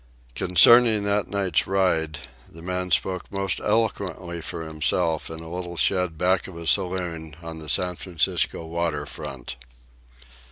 [0.33, 6.17] Concerning that night's ride, the man spoke most eloquently for himself, in a little shed
[6.17, 9.57] back of a saloon on the San Francisco water front.